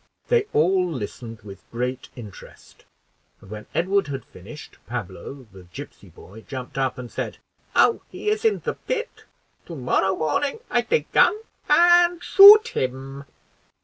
[0.29, 2.85] They all listened with great interest;
[3.39, 7.37] and when Edward had finished, Pablo, the gipsy boy, jumped up and said,
[7.75, 9.25] "Now he is in the pit,
[9.67, 11.37] to morrow morning I take gun
[11.69, 13.25] and shoot him."